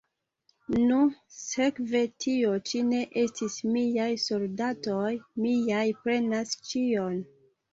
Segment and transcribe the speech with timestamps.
[0.91, 0.95] Nu,
[1.39, 5.13] sekve tio ĉi ne estis miaj soldatoj;
[5.45, 7.25] miaj prenas ĉion.